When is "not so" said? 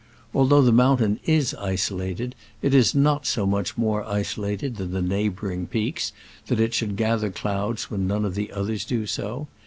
2.95-3.45